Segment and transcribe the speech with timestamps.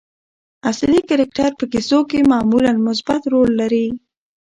[0.71, 3.87] اصلي کرکټر په کیسو کښي معمولآ مثبت رول لري.